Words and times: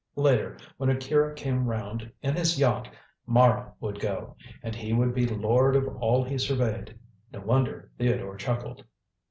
Later, 0.15 0.57
when 0.77 0.89
Akira 0.89 1.35
came 1.35 1.67
round 1.67 2.11
in 2.23 2.35
his 2.35 2.57
yacht, 2.59 2.89
Mara 3.27 3.71
would 3.79 3.99
go, 3.99 4.35
and 4.63 4.73
he 4.73 4.93
would 4.93 5.13
be 5.13 5.27
lord 5.27 5.75
of 5.75 5.95
all 5.97 6.23
he 6.23 6.39
surveyed. 6.39 6.97
No 7.31 7.41
wonder 7.41 7.91
Theodore 7.99 8.35
chuckled. 8.35 8.83